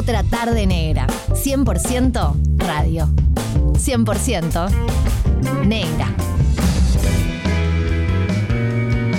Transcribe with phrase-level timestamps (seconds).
[0.00, 1.06] Otra tarde negra.
[1.28, 3.06] 100% radio.
[3.74, 4.70] 100%
[5.66, 6.06] negra.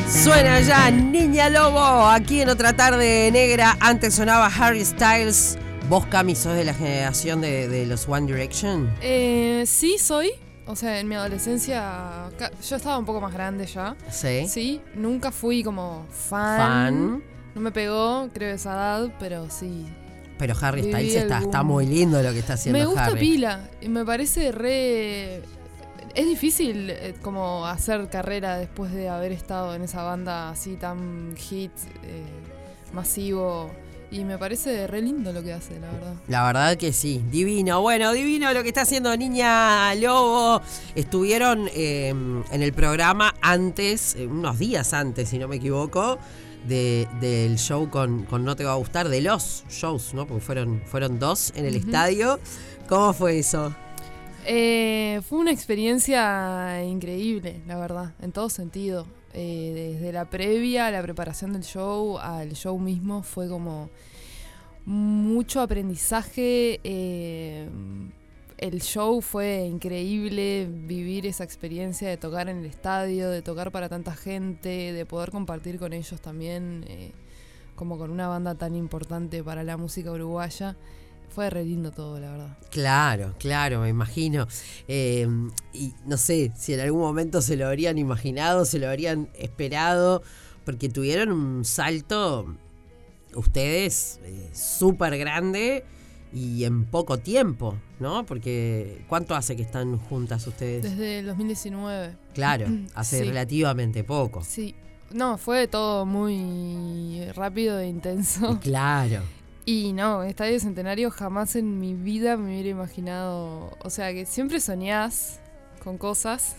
[0.10, 3.78] Suena ya Niña Lobo aquí en otra tarde negra.
[3.80, 5.60] Antes sonaba Harry Styles.
[5.88, 8.92] ¿Vos, Cami, sos de la generación de, de los One Direction?
[9.04, 10.32] Eh, sí, soy.
[10.66, 12.28] O sea, en mi adolescencia
[12.68, 13.96] yo estaba un poco más grande ya.
[14.10, 14.48] Sí.
[14.48, 16.58] Sí, nunca fui como fan.
[16.58, 17.24] Fan.
[17.54, 19.86] No me pegó, creo, esa edad, pero sí.
[20.42, 23.20] Pero Harry Styles está, muy lindo lo que está haciendo me gusta Harry.
[23.20, 23.70] pila.
[23.80, 25.44] Y me parece re.
[26.16, 31.36] Es difícil eh, como hacer carrera después de haber estado en esa banda así tan
[31.38, 31.70] hit,
[32.02, 32.24] eh,
[32.92, 33.70] masivo.
[34.10, 36.16] Y me parece re lindo lo que hace, la verdad.
[36.28, 37.80] La verdad que sí, divino.
[37.80, 40.60] Bueno, divino lo que está haciendo Niña Lobo.
[40.96, 46.18] Estuvieron eh, en el programa antes, unos días antes, si no me equivoco,
[46.68, 50.26] de- del show con, con No Te Va a Gustar, de los shows, ¿no?
[50.28, 52.40] Porque fueron, fueron dos en el estadio.
[52.90, 53.74] ¿Cómo fue eso?
[54.46, 59.06] Eh, fue una experiencia increíble, la verdad, en todo sentido.
[59.34, 63.90] Eh, desde la previa, la preparación del show, al show mismo, fue como
[64.86, 66.80] mucho aprendizaje.
[66.84, 67.70] eh,
[68.62, 73.90] el show fue increíble, vivir esa experiencia de tocar en el estadio, de tocar para
[73.90, 77.12] tanta gente, de poder compartir con ellos también, eh,
[77.76, 80.78] como con una banda tan importante para la música uruguaya.
[81.30, 82.58] Fue re lindo todo, la verdad.
[82.70, 84.48] Claro, claro, me imagino.
[84.88, 85.28] Eh,
[85.74, 90.22] y no sé si en algún momento se lo habrían imaginado, se lo habrían esperado,
[90.66, 92.58] porque tuvieron un salto,
[93.34, 95.84] ustedes, eh, súper grande
[96.34, 98.26] y en poco tiempo, ¿no?
[98.26, 100.84] Porque ¿cuánto hace que están juntas ustedes?
[100.84, 102.16] Desde el 2019.
[102.34, 103.26] Claro, hace Sí.
[103.26, 104.44] relativamente poco.
[104.44, 104.76] Sí.
[105.12, 108.60] No, fue todo muy rápido e intenso.
[108.62, 109.22] Claro,
[109.66, 113.78] Y no, Estadio Centenario jamás en mi vida me hubiera imaginado.
[113.84, 115.40] O sea, que siempre soñás
[115.84, 116.56] con cosas,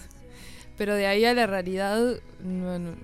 [0.76, 1.98] pero de ahí a la realidad,
[2.44, 2.94] no- no-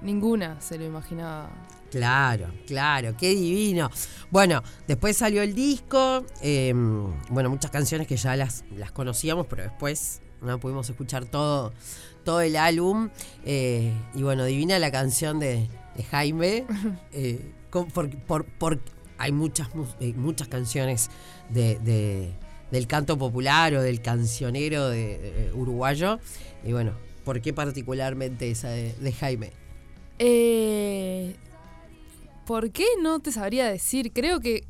[0.00, 1.50] ninguna se lo imaginaba.
[1.98, 3.88] Claro, claro, qué divino.
[4.32, 6.72] Bueno, después salió el disco, eh,
[7.30, 11.72] bueno, muchas canciones que ya las, las conocíamos, pero después no pudimos escuchar todo,
[12.24, 13.10] todo el álbum.
[13.44, 16.64] eh, y bueno, divina la canción de, de Jaime.
[17.12, 18.80] eh, con- por, por- por-
[19.16, 19.68] hay muchas,
[20.00, 21.10] eh, muchas canciones
[21.50, 22.32] de, de-
[22.72, 26.18] del canto popular o del cancionero de, uruguayo.
[26.64, 26.90] Y bueno,
[27.24, 29.52] ¿por qué particularmente esa de, de Jaime?
[30.18, 31.36] Eh,
[32.46, 34.12] ¿Por qué no te sabría decir?
[34.12, 34.66] Creo que,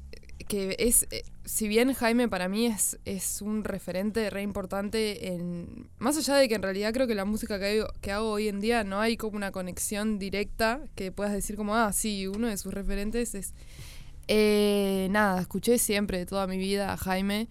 [0.46, 5.88] que es, eh, si bien Jaime para mí es, es un referente re importante, en,
[5.98, 8.48] más allá de que en realidad creo que la música que hago, que hago hoy
[8.48, 12.48] en día no hay como una conexión directa que puedas decir como, ah, sí, uno
[12.48, 13.54] de sus referentes es...
[14.26, 17.48] Eh, nada, escuché siempre toda mi vida a Jaime.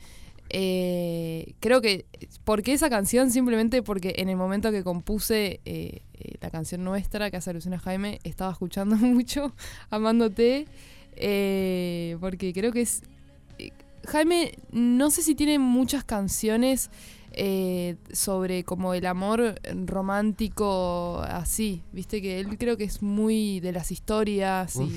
[0.56, 2.06] Eh, creo que,
[2.44, 3.32] ¿por qué esa canción?
[3.32, 7.74] Simplemente porque en el momento que compuse eh, eh, la canción nuestra, que hace alusión
[7.74, 9.54] a Jaime, estaba escuchando mucho,
[9.90, 10.68] amándote,
[11.16, 13.02] eh, porque creo que es...
[14.06, 16.92] Jaime, no sé si tiene muchas canciones
[17.34, 19.56] eh, sobre como el amor
[19.86, 24.90] romántico así, viste que él creo que es muy de las historias y,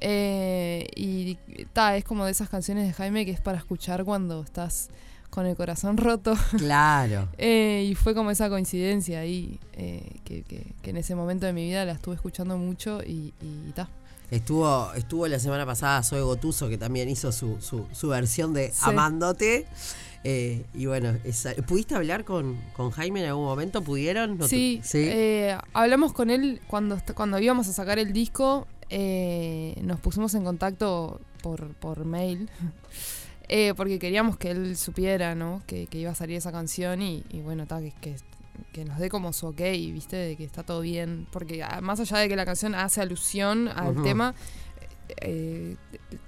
[0.00, 1.36] eh, y
[1.72, 4.90] ta, es como de esas canciones de Jaime que es para escuchar cuando estás
[5.30, 6.34] con el corazón roto.
[6.58, 7.28] Claro.
[7.38, 11.64] Eh, y fue como esa coincidencia ahí, que, que- que en ese momento de mi
[11.64, 13.88] vida la estuve escuchando mucho y, y ta.
[14.32, 18.68] Estuvo, estuvo la semana pasada Zoe Gotuso, que también hizo su, su, su versión de
[18.72, 18.80] Sí.
[18.82, 19.66] Amándote.
[20.24, 23.82] Eh, y bueno, esa- ¿pudiste hablar con, con Jaime en algún momento?
[23.82, 24.38] ¿Pudieron?
[24.38, 24.98] ¿No Sí, ¿Sí?
[25.06, 30.44] eh, hablamos con él cuando, cuando íbamos a sacar el disco, eh, nos pusimos en
[30.44, 32.48] contacto por, por mail,
[33.48, 35.60] eh, porque queríamos que él supiera, ¿no?
[35.66, 38.14] Que, que iba a salir esa canción y, y bueno, ta, que, que,
[38.72, 40.16] que nos dé como su ok, ¿viste?
[40.16, 43.68] De que está todo bien, porque ah, más allá de que la canción hace alusión
[43.68, 44.34] al tema,
[45.20, 45.76] eh,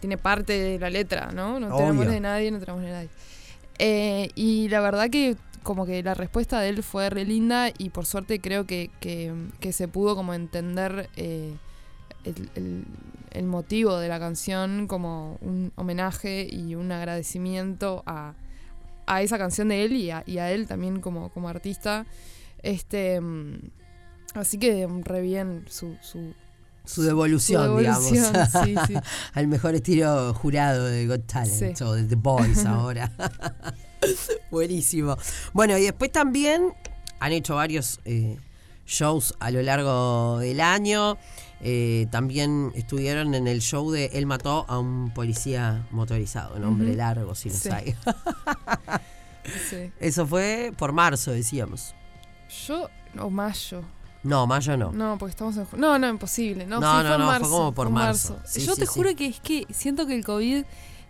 [0.00, 1.58] tiene parte de la letra, ¿no?
[1.60, 1.84] No te Obvio.
[1.86, 3.08] enamores de nadie, no te enamores de nadie.
[3.78, 7.88] Eh, y la verdad que como que la respuesta de él fue re linda y
[7.88, 11.54] por suerte creo que, que- que se pudo como entender eh,
[12.24, 12.84] el, el-
[13.30, 18.34] el motivo de la canción como un homenaje y un agradecimiento a,
[19.06, 22.06] a esa canción de él y a, y a él también como, como artista.
[22.62, 23.58] Este, mm,
[24.34, 26.34] así que mm, re bien su, su,
[26.84, 28.50] su devolución, su devolución, digamos.
[28.64, 28.94] sí, sí.
[29.34, 31.84] Al mejor estilo jurado de Got Talent Sí.
[31.84, 33.10] o de The Boys ahora.
[34.50, 35.16] Buenísimo.
[35.52, 36.74] Bueno, y después también
[37.20, 38.36] han hecho varios eh,
[38.86, 41.16] shows a lo largo del año.
[41.60, 46.96] Eh, también estuvieron en el show de Él mató a un policía motorizado, nombre Ujú.
[46.96, 47.68] largo si los Sí.
[47.70, 47.94] hay.
[49.68, 49.92] Sí.
[50.00, 51.94] Eso fue por marzo, decíamos.
[52.66, 53.82] Yo, o mayo.
[54.22, 54.90] No, mayo no.
[54.90, 55.66] No, porque estamos en.
[55.76, 56.64] No, no, imposible.
[56.66, 58.38] No, No, sí, no, fue no, fue como por marzo.
[58.56, 60.64] Yo te juro que es que siento que el COVID.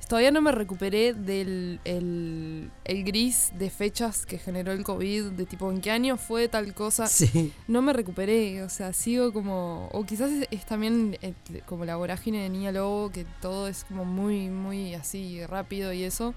[0.09, 5.47] Todavía no me recuperé del el, el gris de fechas que generó el COVID, de
[5.47, 7.07] tipo en qué año fue tal cosa.
[7.07, 7.53] Sí.
[7.69, 9.89] No me recuperé, o sea, sigo como.
[9.93, 11.35] O quizás es, es también eh,
[11.67, 16.05] como la vorágine de Niña Lobo, que todo es como muy, muy así rápido y
[16.05, 16.35] eso.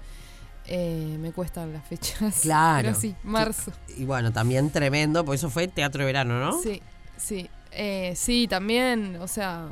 [0.70, 2.40] Eh, me cuestan las fechas.
[2.42, 2.88] Claro.
[2.88, 3.72] Pero sí, marzo.
[3.96, 6.60] Y bueno, también tremendo, porque eso fue teatro de verano, ¿no?
[6.62, 6.82] Sí,
[7.16, 7.48] sí.
[7.72, 9.68] Eh, sí, también, o sea,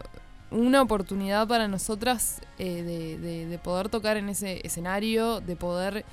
[0.56, 6.04] una oportunidad para nosotras eh, de, de- de poder tocar en ese escenario, de poder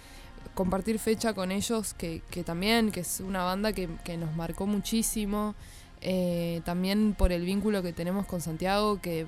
[0.53, 3.87] compartir fecha con ellos, que, también, que es una banda que,
[4.17, 5.55] nos marcó muchísimo.
[6.01, 9.25] eh, también por el vínculo que tenemos con Santiago, que,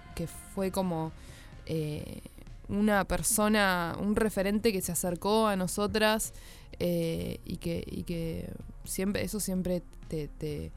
[0.54, 1.12] fue como
[1.66, 2.20] eh,
[2.68, 6.34] una persona, un referente que se acercó a nosotras
[6.78, 8.50] y, que,
[8.84, 10.72] siempre, eso siempre te,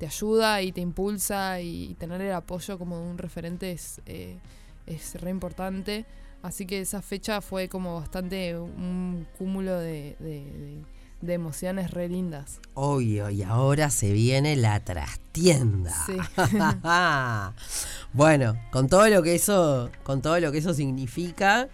[0.00, 4.38] te ayuda y te impulsa y tener el apoyo como de un referente es, eh,
[4.86, 6.06] es re importante.
[6.42, 10.82] Así que esa fecha fue como bastante un cúmulo de, de- de-
[11.20, 12.60] de emociones re lindas.
[12.72, 15.94] Obvio, y ahora se viene la trastienda.
[16.06, 16.16] Sí.
[18.14, 21.68] bueno, con todo lo que eso, con todo lo que eso significa,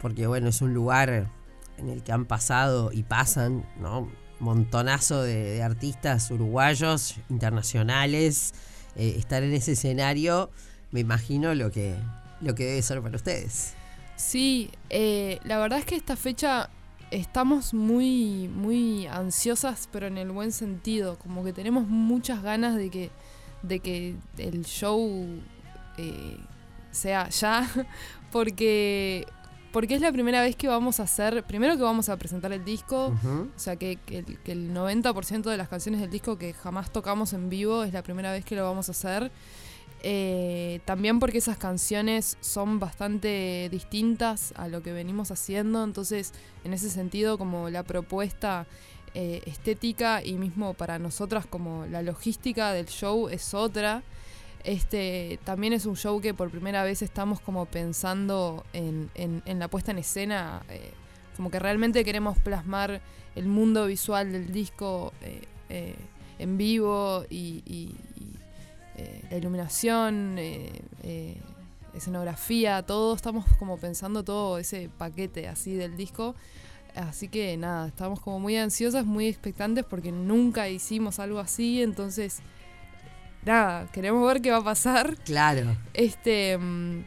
[0.00, 1.28] porque bueno, es un lugar
[1.78, 4.08] en el que han pasado y pasan, ¿no?
[4.44, 8.54] Montonazo de, artistas uruguayos, internacionales.
[8.96, 10.50] eh, estar en ese escenario,
[10.92, 11.96] me imagino lo que,
[12.40, 13.74] lo que debe ser para ustedes.
[14.16, 16.70] Sí, eh, la verdad es que esta fecha
[17.10, 21.18] estamos muy, muy ansiosas, pero en el buen sentido.
[21.18, 23.10] Como que tenemos muchas ganas de que,
[23.62, 25.26] de que el show
[25.96, 26.36] eh,
[26.90, 27.68] sea ya,
[28.32, 29.26] porque,
[29.74, 32.64] porque es la primera vez que vamos a hacer, primero que vamos a presentar el
[32.64, 36.52] disco, o sea que, que el, que el 90% de las canciones del disco que
[36.52, 39.32] jamás tocamos en vivo es la primera vez que lo vamos a hacer.
[40.04, 46.32] Eh, también porque esas canciones son bastante distintas a lo que venimos haciendo, entonces
[46.62, 48.68] en ese sentido como la propuesta
[49.14, 54.04] eh, estética y mismo para nosotras como la logística del show es otra.
[54.64, 59.10] Este también es un show que por primera vez estamos como pensando en,
[59.46, 60.90] la puesta en escena, eh,
[61.36, 63.02] como que realmente queremos plasmar
[63.36, 65.94] el mundo visual del disco eh, eh,
[66.38, 68.38] en vivo y, y- y,
[69.30, 70.38] la iluminación,
[71.94, 76.34] escenografía, todo, estamos como pensando todo ese paquete así del disco.
[76.94, 82.38] Así que nada, estamos como muy ansiosas, muy expectantes porque nunca hicimos algo así, entonces
[83.44, 85.16] nada, queremos ver qué va a pasar.
[85.24, 85.76] Claro.
[85.92, 87.04] Este, mm,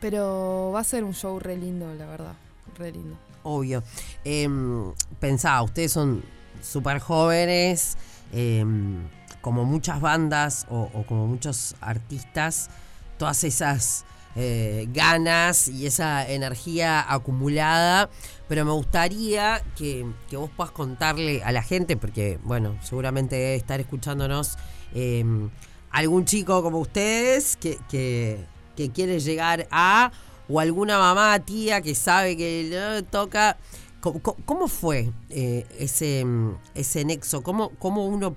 [0.00, 2.34] pero va a ser un show re lindo, la verdad,
[2.76, 3.16] re lindo.
[3.42, 3.82] Obvio.
[4.24, 6.22] Em, pensaba, ustedes son
[6.60, 7.96] súper jóvenes,
[8.32, 9.08] em,
[9.40, 12.70] como muchas bandas o, o como muchos artistas,
[13.18, 14.04] todas esas
[14.34, 18.08] eh, ganas y esa energía acumulada,
[18.48, 23.56] pero me gustaría que, que vos puedas contarle a la gente, porque bueno, seguramente debe
[23.56, 24.56] estar escuchándonos
[24.94, 25.50] em,
[25.90, 28.44] algún chico como ustedes que, que,
[28.76, 30.10] que quiere llegar a,
[30.48, 33.56] o alguna mamá, tía que sabe que eh, toca.
[34.00, 37.42] ¿Cómo, cómo- fue eh, ese, mm, ese nexo?
[37.42, 38.34] ¿Cómo, ¿Cómo uno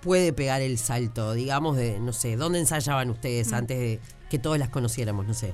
[0.00, 1.34] puede pegar el salto?
[1.34, 3.54] Digamos, de, no sé, ¿dónde ensayaban ustedes Mm.
[3.54, 5.26] antes de que todos las conociéramos?
[5.26, 5.52] No sé.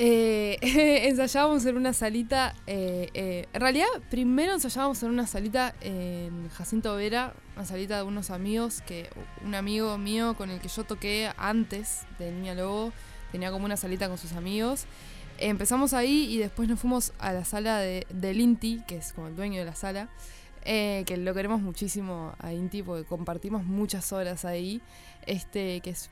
[0.00, 0.58] Eh,
[1.08, 2.54] ensayábamos en una salita.
[2.68, 8.02] eh, eh, en realidad, primero ensayábamos en una salita en Jacinto Vera, una salita de
[8.04, 9.10] unos amigos que
[9.44, 12.92] un amigo mío con el que yo toqué antes de Niña Lobo
[13.32, 14.86] tenía como una salita con sus amigos.
[15.38, 19.26] Empezamos ahí y después nos fuimos a la sala de, del Inti, que es como
[19.26, 20.08] el dueño de la sala,
[20.64, 24.80] que lo queremos muchísimo a Inti porque compartimos muchas horas ahí,
[25.26, 26.08] este que es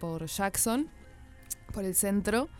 [0.00, 0.88] por Jackson,
[1.72, 2.50] por el centro.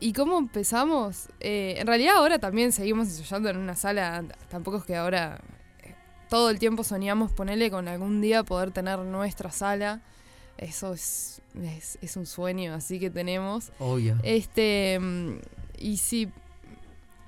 [0.00, 1.28] ¿Y cómo empezamos?
[1.40, 5.40] Eh, en realidad ahora también seguimos ensayando en una sala, tampoco es que ahora
[5.82, 5.94] eh,
[6.28, 10.00] todo el tiempo soñamos ponerle con algún día poder tener nuestra sala.
[10.56, 13.70] Eso es, es, es un sueño así que tenemos.
[13.78, 14.16] Obvio.
[14.22, 15.00] Este,
[15.78, 16.28] y sí,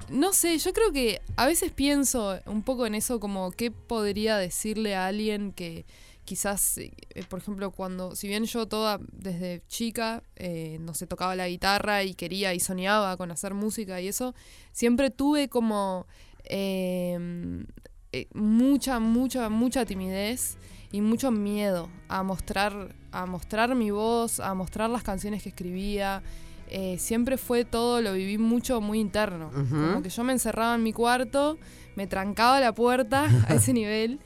[0.09, 4.37] no sé, yo creo que a veces pienso un poco en eso como qué podría
[4.37, 5.85] decirle a alguien que
[6.31, 6.93] quizás, eh,
[7.29, 12.05] por ejemplo, cuando, si bien yo toda desde chica, eh, no sé, tocaba la guitarra
[12.05, 14.33] y quería y soñaba con hacer música y eso,
[14.71, 16.07] siempre tuve como
[16.45, 17.65] eh,
[18.13, 20.57] eh, mucha, mucha, mucha timidez
[20.93, 26.23] y mucho miedo a mostrar a mostrar mi voz, a mostrar las canciones que escribía.
[26.69, 29.49] Eh, siempre fue todo, lo viví mucho, muy interno.
[29.49, 29.69] Ujú.
[29.69, 31.59] Como que yo me encerraba en mi cuarto,
[31.97, 34.21] me trancaba la puerta a ese nivel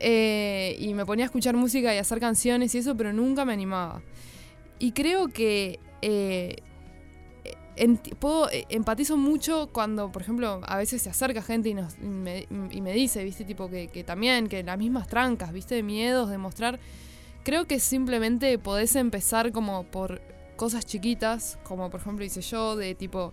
[0.00, 3.52] eh, y me ponía a escuchar música y hacer canciones y eso, pero nunca me
[3.52, 4.02] animaba.
[4.78, 6.56] Y creo que eh,
[7.76, 11.96] enti- puedo, eh, empatizo mucho cuando, por ejemplo, a veces se acerca gente y, nos,
[11.98, 15.74] y, me, y me dice, viste, tipo que, que también, que las mismas trancas, viste,
[15.74, 16.78] de miedos, de mostrar.
[17.44, 20.20] Creo que simplemente podés empezar como por
[20.56, 23.32] cosas chiquitas, como por ejemplo hice yo, de tipo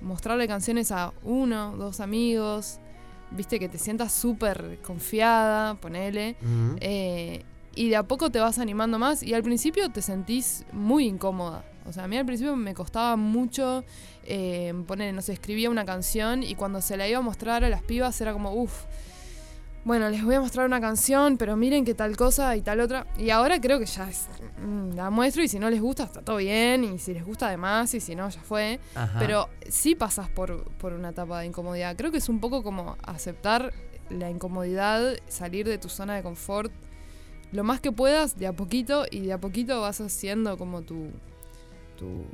[0.00, 2.78] mostrarle canciones a uno, dos amigos,
[3.30, 6.36] viste, que te sientas súper confiada, ponele.
[6.80, 7.44] Eh,
[7.74, 11.64] y de a poco te vas animando más y al principio te sentís muy incómoda.
[11.86, 13.84] O sea, a mí al principio me costaba mucho
[14.24, 17.68] eh, poner, no sé, escribía una canción y cuando se la iba a mostrar a
[17.68, 18.84] las pibas era como, uff,
[19.84, 23.06] bueno, les voy a mostrar una canción, pero miren que tal cosa y tal otra.
[23.18, 24.28] Y ahora creo que ya es,
[24.94, 27.92] la muestro y si no les gusta está todo bien y si les gusta además
[27.94, 28.80] y si no ya fue.
[28.94, 29.18] Ajá.
[29.18, 31.96] Pero sí pasas por, por una etapa de incomodidad.
[31.96, 33.72] Creo que es un poco como aceptar
[34.10, 36.72] la incomodidad, salir de tu zona de confort
[37.52, 41.10] lo más que puedas de a poquito y de a poquito vas haciendo como tu,
[41.98, 42.24] tu,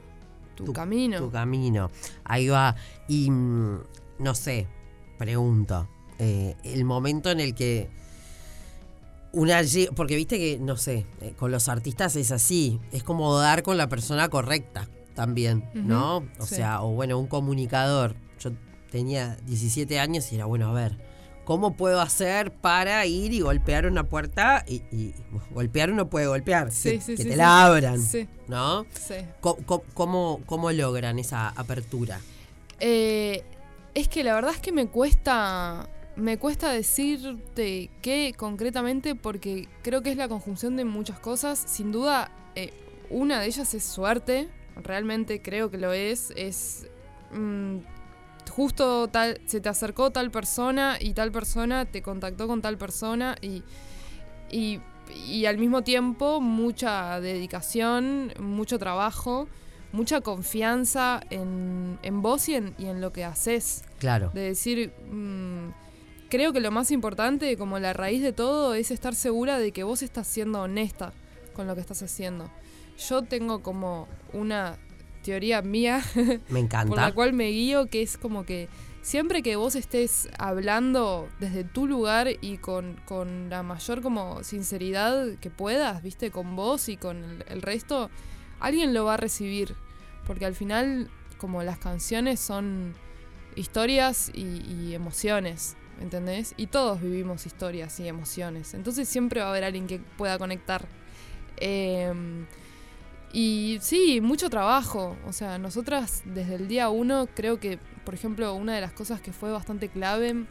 [0.54, 1.18] tu camino.
[1.18, 1.90] Tu camino.
[2.24, 2.76] Ahí va.
[3.08, 3.80] Y mm,
[4.18, 4.66] no sé,
[5.18, 5.88] pregunto.
[6.18, 7.88] eh, el momento en el que
[9.36, 9.60] una
[9.94, 13.76] porque viste que, no sé, eh, con los artistas es así, es como dar con
[13.76, 16.24] la persona correcta también, ¿no?
[16.38, 16.56] O sí.
[16.56, 18.16] sea, o bueno, un comunicador.
[18.40, 18.50] Yo
[18.90, 20.96] tenía 17 años y era bueno, a ver,
[21.44, 24.64] ¿cómo puedo hacer para ir y golpear una puerta?
[24.66, 25.14] Y, y
[25.50, 28.86] golpear uno puede golpear, Sí, que, sí, que te la abran, Sí, ¿no?
[29.94, 32.20] ¿Cómo, cómo logran esa apertura?
[32.80, 33.42] Eh,
[33.94, 35.88] es que la verdad es que me cuesta.
[36.16, 41.58] Me cuesta decirte qué concretamente porque creo que es la conjunción de muchas cosas.
[41.58, 42.72] Sin duda, eh,
[43.10, 44.48] una de ellas es suerte.
[44.76, 46.32] Realmente creo que lo es.
[46.36, 46.86] Es.
[47.32, 47.78] mm,
[48.50, 49.40] justo tal.
[49.46, 53.62] Se te acercó tal persona y tal persona te contactó con tal persona y.
[54.50, 54.80] Y,
[55.28, 59.48] y al mismo tiempo mucha dedicación, mucho trabajo
[59.92, 63.84] mucha confianza en, en vos y en, y en lo que haces.
[63.98, 64.30] Claro.
[64.34, 65.70] De decir, mm,
[66.36, 69.84] creo que lo más importante, como la raíz de todo, es estar segura de que
[69.84, 71.14] vos estás siendo honesta
[71.54, 72.50] con lo que estás haciendo.
[73.08, 74.76] Yo tengo como una
[75.22, 77.00] teoría mía Me por encanta.
[77.00, 78.68] la cual me guío, que es como que
[79.00, 85.36] siempre que vos estés hablando desde tu lugar y con, con la mayor como sinceridad
[85.40, 88.10] que puedas, viste, con vos y con el, el resto,
[88.60, 89.74] alguien lo va a recibir.
[90.26, 92.94] Porque al final, como las canciones son
[93.54, 96.54] historias y, y emociones, ¿entendés?
[96.56, 98.74] Y todos vivimos historias y emociones.
[98.74, 100.86] Entonces siempre va a haber alguien que pueda conectar.
[101.58, 102.46] Em,
[103.32, 105.16] y sí, mucho trabajo.
[105.26, 109.20] O sea, nosotras desde el día uno creo que, por ejemplo, una de las cosas
[109.20, 110.44] que fue bastante clave,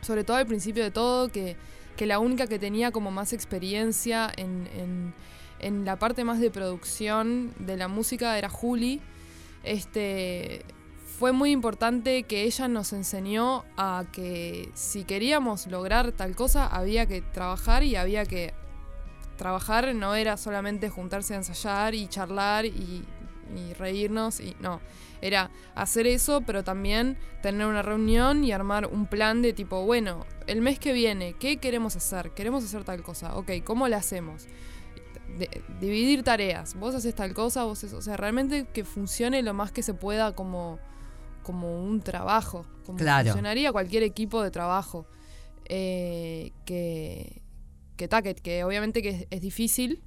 [0.00, 1.56] sobre todo al principio de todo, que,
[1.96, 5.14] que la única que tenía como más experiencia en, en-
[5.60, 9.00] en la parte más de producción de la música era Juli.
[9.62, 10.62] Este,
[11.18, 17.06] fue muy importante que ella nos enseñó a que si queríamos lograr tal cosa había
[17.06, 18.52] que trabajar y había que
[19.36, 23.04] trabajar no era solamente juntarse a ensayar y charlar y,
[23.56, 24.80] y reírnos y no.
[25.20, 30.26] Era hacer eso pero también tener una reunión y armar un plan de tipo bueno
[30.46, 34.46] el mes que viene qué queremos hacer queremos hacer tal cosa ok cómo la hacemos
[35.80, 36.74] dividir tareas.
[36.74, 39.94] Vos haces tal cosa vos haces- o sea realmente que funcione lo más que se
[39.94, 40.78] pueda como
[41.44, 43.28] como un trabajo como Claro.
[43.28, 45.06] funcionaría cualquier equipo de trabajo
[45.66, 47.40] eh, que
[47.96, 50.02] que, ta, que, que obviamente que es, es difícil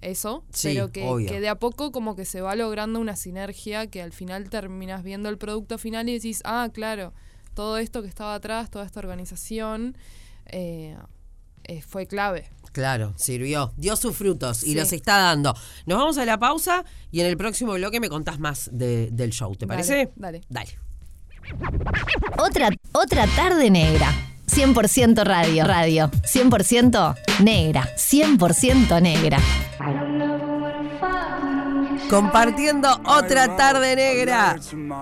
[0.00, 3.86] eso, Sí, pero que, que de a poco como que se va logrando una sinergia
[3.88, 7.12] que al final terminas viendo el producto final y decís, ah, claro,
[7.54, 9.96] todo esto que estaba atrás, toda esta organización
[10.46, 10.96] eh,
[11.64, 12.50] eh, fue clave.
[12.72, 13.72] Claro, sirvió.
[13.76, 15.54] Dio sus frutos y los está dando.
[15.86, 19.30] Nos vamos a la pausa y en el próximo bloque me contás más de- del
[19.30, 19.54] show.
[19.56, 20.10] ¿Te Dale, parece?
[20.16, 20.40] dale.
[20.48, 20.78] Dale.
[22.38, 24.10] Otra, otra tarde negra.
[24.46, 26.10] 100% radio, radio.
[26.24, 27.88] 100% negra.
[27.96, 29.38] 100% negra.
[32.08, 34.58] Compartiendo otra tarde negra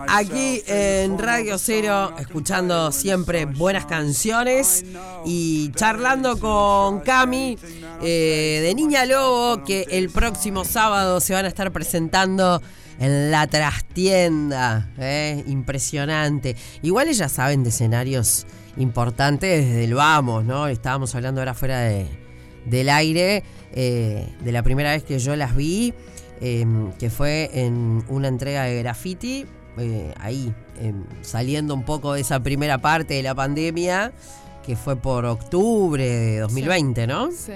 [0.08, 4.84] aquí en Radio Cero, escuchando siempre buenas canciones
[5.25, 7.58] y charlando con Cami
[8.02, 12.60] eh, de Niña Lobo, que el próximo sábado se van a estar presentando
[12.98, 14.90] en la trastienda.
[14.98, 16.56] eh, Impresionante.
[16.82, 18.46] Igual ellas saben de escenarios
[18.76, 20.66] importantes desde el vamos, ¿no?
[20.66, 22.08] Estábamos hablando ahora fuera de,
[22.64, 25.94] del aire eh, de la primera vez que yo las vi,
[26.40, 26.64] eh,
[26.99, 29.47] que fue en una entrega de graffiti,
[29.78, 34.12] eh, ahí, em, saliendo un poco de esa primera parte de la pandemia,
[34.64, 37.31] que fue por octubre de 2020, ¿no?
[37.31, 37.52] Sí.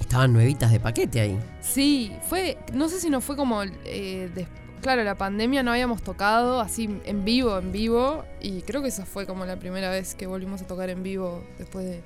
[0.00, 1.38] Estaban nuevitas de paquete ahí.
[1.60, 4.48] Sí, fue, no sé si no fue como, eh, des-
[4.80, 9.04] claro, la pandemia no habíamos tocado así en vivo, en vivo, y creo que esa
[9.04, 12.00] fue como la primera vez que volvimos a tocar en vivo después de,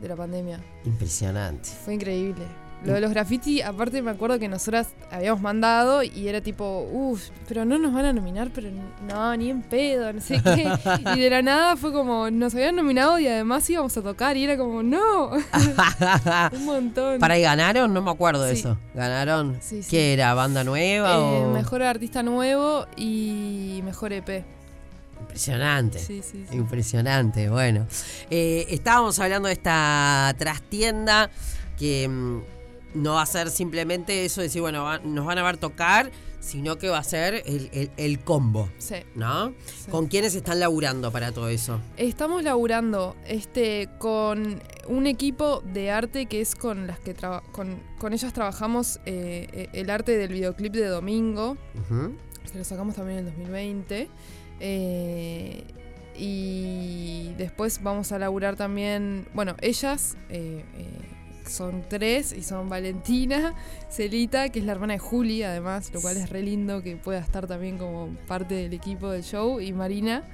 [0.00, 0.60] de la pandemia.
[0.84, 1.68] Impresionante.
[1.84, 2.44] Fue increíble.
[2.84, 7.28] Lo de los graffiti, aparte me acuerdo que nosotras habíamos mandado y era tipo, uff,
[7.46, 8.68] pero no nos van a nominar, pero
[9.06, 10.66] no, ni en pedo, no sé qué.
[11.14, 14.44] Y de la nada fue como, nos habían nominado y además íbamos a tocar y
[14.44, 15.30] era como, no,
[16.52, 17.18] un montón.
[17.20, 17.92] ¿Para ahí ganaron?
[17.92, 18.60] No me acuerdo de Sí.
[18.60, 18.78] eso.
[18.94, 19.58] ¿Ganaron?
[19.60, 19.90] Sí, sí.
[19.90, 20.32] ¿Qué era?
[20.32, 21.52] ¿Banda nueva Eh, o...?
[21.52, 24.42] mejor artista nuevo y mejor EP.
[25.20, 25.98] Impresionante.
[25.98, 26.56] Sí, sí, sí.
[26.56, 27.86] Impresionante, bueno.
[28.30, 31.30] Eh, estábamos hablando de esta trastienda
[31.78, 32.40] que mm,
[32.94, 36.10] no va a ser simplemente eso de decir, bueno, va- nos van a ver tocar,
[36.40, 38.96] sino que va a ser el, el- el combo, Sí.
[39.14, 39.50] ¿no?
[39.66, 39.90] Sí.
[39.90, 41.80] ¿Con quiénes están laburando para todo eso?
[41.98, 47.14] Estamos laburando este con un equipo de arte que es con las que
[47.52, 51.56] con, con ellas trabajamos eh, eh, el arte del videoclip de Domingo,
[52.50, 54.08] que lo sacamos también en el 2020.
[54.60, 55.64] eh,
[56.22, 60.64] y después vamos a laburar también, bueno, ellas eh,
[61.50, 63.54] son tres y son Valentina,
[63.90, 67.18] Celita, que es la hermana de Juli, además, lo cual es re lindo que pueda
[67.18, 70.24] estar también como parte del equipo del show, y Marina.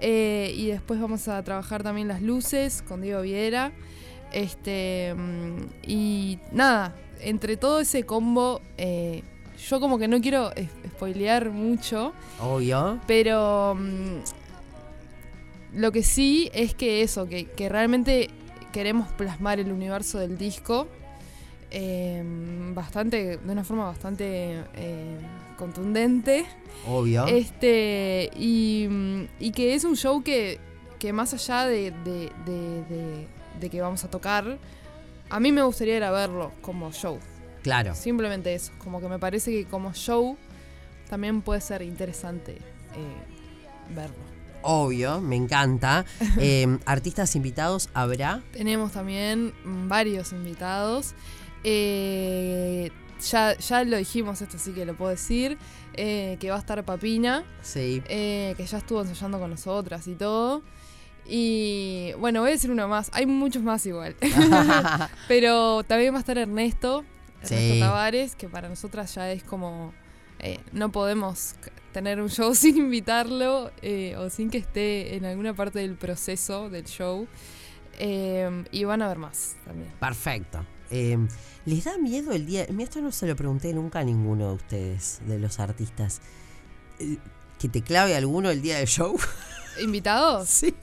[0.00, 3.72] Eh, y después vamos a trabajar también las luces con Diego Viera.
[4.32, 5.56] Este, mm,
[5.86, 9.22] y nada, entre todo ese combo, eh,
[9.68, 10.50] yo como que no quiero
[10.88, 13.00] spoilear mucho, Obvio.
[13.06, 14.18] pero mm,
[15.74, 18.28] lo que sí es que eso, que, que realmente
[18.76, 20.86] queremos plasmar el universo del disco
[21.70, 22.22] eh,
[22.74, 25.16] bastante, de una forma bastante eh,
[25.56, 26.44] contundente.
[26.86, 27.26] Obvio.
[27.26, 28.86] Este, y,
[29.40, 30.58] y que es un show que,
[30.98, 33.26] que más allá de, de- de- de-
[33.60, 34.58] de que vamos a tocar,
[35.30, 37.18] a mí me gustaría ir a verlo como show.
[37.62, 37.94] claro.
[37.94, 40.36] Simplemente eso, como que me parece que como show
[41.08, 44.25] también puede ser interesante eh, verlo.
[44.68, 46.04] Obvio, me encanta.
[46.38, 48.42] Eh, artistas invitados habrá.
[48.52, 51.14] Tenemos también varios invitados.
[51.64, 52.90] Eh,
[53.30, 55.56] ya, ya lo dijimos esto, así que lo puedo decir.
[55.94, 57.44] eh, que va a estar Papina.
[57.62, 58.02] Sí.
[58.08, 60.62] eh, que ya estuvo ensayando con nosotras y todo.
[61.28, 63.10] Y bueno, voy a decir uno más.
[63.14, 64.14] Hay muchos más igual.
[65.28, 67.04] Pero también va a estar Ernesto,
[67.42, 67.80] Ernesto Sí.
[67.80, 69.92] Tavares, que para nosotras ya es como.
[70.38, 71.54] eh, no podemos
[71.96, 76.68] tener un show sin invitarlo eh, o sin que esté en alguna parte del proceso
[76.68, 77.26] del show.
[77.98, 79.90] Eh, y van a ver más también.
[79.98, 80.62] Perfecto.
[80.90, 81.16] Eh,
[81.64, 82.64] ¿Les da miedo el día?
[82.64, 86.20] Esto no se lo pregunté nunca a ninguno de ustedes, de los artistas.
[86.98, 87.16] Eh,
[87.58, 89.16] ¿Que te clave alguno el día del show?
[89.82, 90.50] ¿Invitados?
[90.50, 90.74] Sí.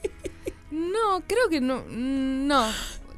[0.72, 1.84] No, creo que no.
[1.88, 2.66] No.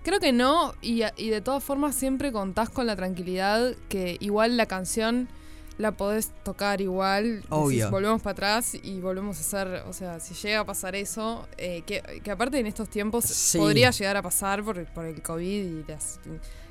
[0.02, 0.74] Creo que no.
[0.82, 5.30] Y, y de todas formas siempre contás con la tranquilidad que igual la canción
[5.78, 7.42] la podés tocar igual.
[7.50, 7.78] Obvio.
[7.78, 9.82] Decís, volvemos para atrás y volvemos a hacer.
[9.88, 13.58] O sea, si llega a pasar eso, eh, que, que aparte en estos tiempos Sí.
[13.58, 16.18] podría llegar a pasar por, por el COVID y las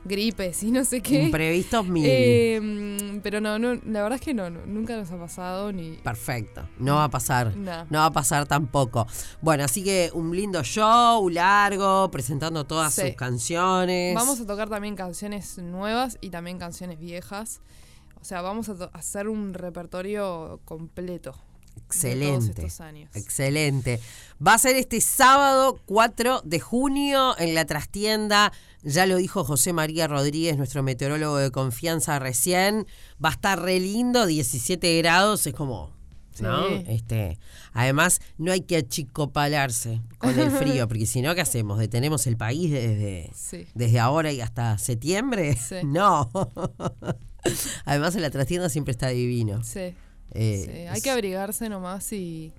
[0.04, 1.24] gripes y no sé qué.
[1.24, 2.06] Imprevistos mil.
[2.08, 5.72] Eh, mm, pero no, no, la verdad es que no, no, nunca nos ha pasado
[5.72, 5.98] ni.
[5.98, 6.68] Perfecto.
[6.80, 7.56] No va a pasar.
[7.56, 7.86] Nah.
[7.90, 9.08] No va a pasar tampoco.
[9.42, 13.02] Bueno, así que un lindo show, largo, presentando todas Sí.
[13.02, 14.16] sus canciones.
[14.16, 17.62] Vamos a tocar también canciones nuevas y también canciones viejas.
[18.26, 21.34] O sea, vamos a hacer un repertorio completo.
[21.34, 21.38] De
[21.76, 22.62] todos Excelente.
[22.64, 23.16] estos años.
[23.16, 24.00] Excelente.
[24.46, 28.52] Va a ser este sábado 4 de junio en la trastienda.
[28.82, 32.88] Ya lo dijo José María Rodríguez, nuestro meteorólogo de confianza recién.
[33.24, 35.92] Va a estar re lindo, 17 grados, es como.
[36.40, 36.68] ¿no?
[36.68, 36.84] Sí.
[36.88, 37.38] Este,
[37.74, 41.78] además, no hay que achicopalarse con el frío, porque si no, ¿qué hacemos?
[41.78, 43.68] ¿Detenemos el país desde, Sí.
[43.76, 45.56] desde ahora y hasta septiembre?
[45.56, 45.76] Sí.
[45.86, 46.32] No.
[47.86, 49.64] Además, en la trastienda siempre está divino.
[49.64, 49.94] Sí,
[50.32, 50.72] Eh, sí.
[50.90, 52.52] Hay es- que abrigarse nomás y,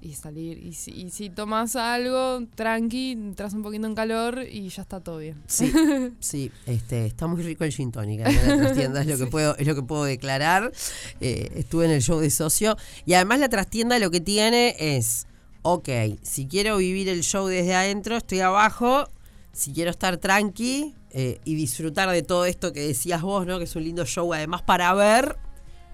[0.00, 0.58] y salir.
[0.58, 5.00] Y si, y si tomas algo, tranqui, entras un poquito en calor y ya está
[5.00, 5.40] todo bien.
[5.46, 5.72] Sí,
[6.20, 9.56] sí, este, está muy rico el gin tonic en la trastienda, es lo que puedo,
[9.56, 10.72] es lo que puedo declarar.
[11.20, 12.76] Eh, estuve en el show de socio.
[13.06, 15.26] Y además la trastienda lo que tiene es,
[15.62, 15.88] ok,
[16.22, 19.04] si quiero vivir el show desde adentro, estoy abajo.
[19.52, 23.58] Si quiero estar tranqui eh, y disfrutar de todo esto que decías vos, ¿no?
[23.58, 25.36] Que es un lindo show además para ver.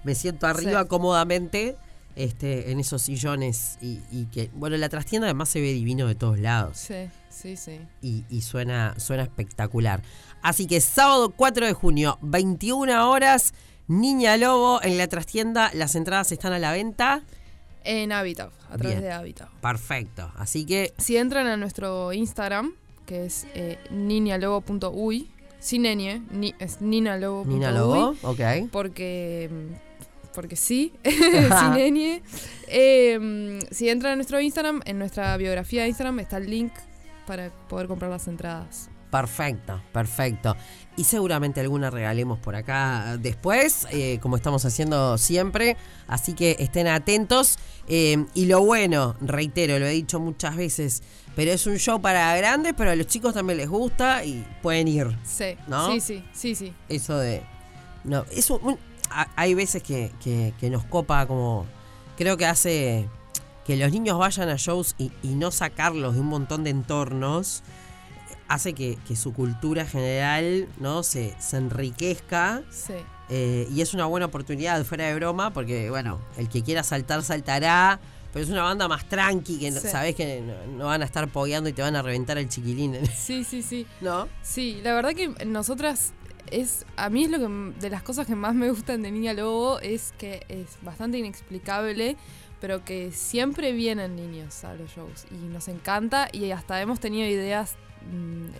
[0.03, 0.87] Me siento arriba Sí.
[0.87, 1.77] cómodamente.
[2.15, 6.15] este, en esos sillones y, y que, bueno, la trastienda además se ve divino de
[6.15, 7.79] todos lados Sí, sí, sí.
[8.01, 10.01] y, y suena, suena espectacular.
[10.41, 13.53] Así que sábado 4 de junio, 21 horas,
[13.87, 17.23] Niña Lobo en la trastienda, las entradas están a la venta.
[17.85, 19.01] En Habitat, a través Bien.
[19.03, 19.49] de Habitat.
[19.61, 22.73] Perfecto, así que Si entran a nuestro Instagram,
[23.09, 23.79] que es eh,
[25.59, 27.53] sin ñ, ni, es ninalobo.uy.
[27.53, 28.69] Nina Lobo, ok.
[28.71, 29.49] porque
[30.35, 32.21] porque sí, sin ñ.
[32.67, 36.71] Eh, si entran a nuestro Instagram, en nuestra biografía de Instagram está el link
[37.25, 38.89] para poder comprar las entradas.
[39.11, 40.55] Perfecto, perfecto.
[40.95, 45.77] Y seguramente alguna regalemos por acá después, eh, como estamos haciendo siempre.
[46.07, 47.57] Así que estén atentos.
[47.87, 51.01] Eh, y lo bueno, reitero, lo he dicho muchas veces,
[51.35, 54.87] pero es un show para grandes, pero a los chicos también les gusta y pueden
[54.87, 55.17] ir.
[55.23, 55.91] Sí, ¿No?
[55.91, 56.73] sí, sí, sí, sí.
[56.89, 57.41] Eso de.
[58.03, 58.25] No,
[58.61, 58.77] un-
[59.09, 61.65] ha- hay veces que, que- que nos copa como.
[62.17, 63.07] Creo que hace
[63.65, 67.63] que los niños vayan a shows y, y no sacarlos de un montón de entornos.
[68.49, 72.63] Hace que, que su cultura general no se, se enriquezca.
[72.71, 72.93] Sí,
[73.29, 77.23] eh, y es una buena oportunidad, fuera de broma, porque, bueno, el que quiera saltar,
[77.23, 77.99] saltará.
[78.33, 79.87] Pero es una banda más tranqui, que Sí.
[79.87, 82.95] sabés que no, no van a estar pogueando y te van a reventar el chiquilín.
[83.15, 83.87] sí, sí, sí.
[84.01, 84.27] ¿No?
[84.43, 86.13] Sí, la verdad que nosotras
[86.51, 89.33] es a mí es lo que de las cosas que más me gustan de Niña
[89.33, 92.17] Lobo es que es bastante inexplicable,
[92.61, 97.27] pero que siempre vienen niños a los shows y nos encanta y hasta hemos tenido
[97.27, 97.77] ideas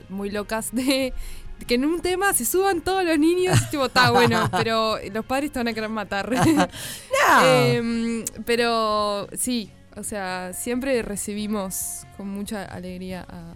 [0.10, 1.14] muy locas de
[1.68, 5.52] que en un tema se suban todos los niños, tipo, está bueno, pero los padres
[5.52, 6.30] te van a querer matar.
[7.44, 13.54] Em, pero sí, o sea, siempre recibimos con mucha alegría a,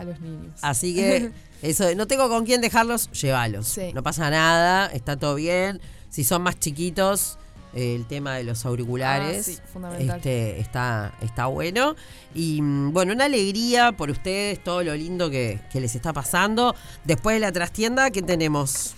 [0.00, 0.58] a los niños.
[0.62, 1.30] Así que
[1.60, 3.68] eso no tengo con quién dejarlos, llévalos.
[3.68, 3.92] Sí.
[3.92, 5.80] No pasa nada, está todo bien.
[6.08, 7.38] Si son más chiquitos,
[7.74, 10.16] el tema de los auriculares Ah, sí, fundamental.
[10.18, 11.96] este, está, está bueno.
[12.34, 16.74] Y mm, bueno, una alegría por ustedes, todo lo lindo que, que les está pasando.
[17.04, 18.94] Después de la trastienda, ¿qué tenemos?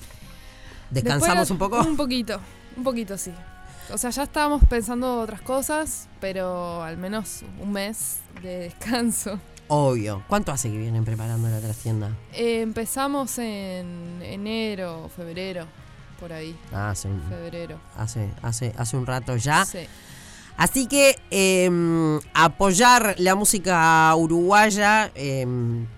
[0.90, 1.80] ¿Descansamos un poco?
[1.80, 2.40] Un poquito,
[2.76, 3.32] un poquito sí.
[3.92, 9.38] O sea, ya estábamos pensando otras cosas, pero al menos un mes de descanso.
[9.68, 10.22] Obvio.
[10.28, 12.10] ¿Cuánto hace que vienen preparando la trastienda?
[12.32, 15.66] Eh, empezamos en enero, febrero,
[16.24, 16.58] por ahí.
[16.72, 17.78] Ah, hace, un- Febrero.
[17.98, 19.66] hace, hace, hace un rato ya.
[19.66, 19.80] Sí.
[20.56, 21.68] Así que eh,
[22.32, 25.46] apoyar la música uruguaya eh,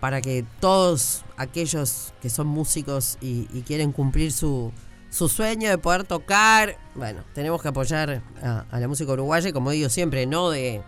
[0.00, 4.72] para que todos aquellos que son músicos y, y quieren cumplir su,
[5.10, 9.70] su sueño de poder tocar, bueno, tenemos que apoyar a, a la música uruguaya, como
[9.70, 10.82] digo siempre, no de,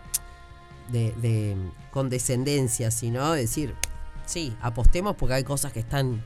[0.91, 1.57] de, de
[1.93, 3.75] condescendencia, sino de decir,
[4.27, 6.25] sí, apostemos porque hay cosas que están,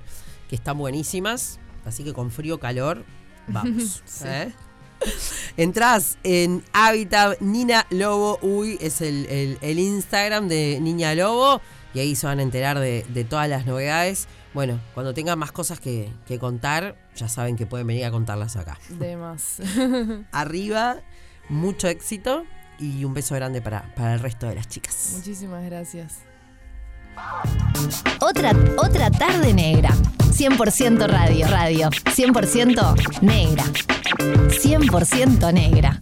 [0.49, 3.05] que están buenísimas, así que con frío, calor,
[3.49, 4.03] vamos.
[4.07, 4.25] Sí.
[4.27, 4.53] ¿eh?
[5.57, 11.61] Entrás en Habitat Nina Lobo Uy, es el, el- el Instagram de Niña Lobo.
[11.95, 14.27] Y ahí se van a enterar de, de todas las novedades.
[14.55, 18.57] Bueno, cuando tengan más cosas que, que contar, ya saben que pueden venir a contarlas
[18.57, 18.79] acá.
[18.89, 19.57] De más.
[20.33, 21.01] Arriba,
[21.51, 22.45] mucho éxito
[22.79, 25.13] y un beso grande para, para el resto de las chicas.
[25.17, 26.21] Muchísimas gracias.
[28.21, 29.91] Otra, otra tarde negra.
[30.33, 31.89] 100% radio, radio.
[31.91, 33.65] 100% negra.
[34.49, 36.01] 100% negra.